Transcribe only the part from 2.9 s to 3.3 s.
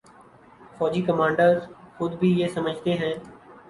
ہیں۔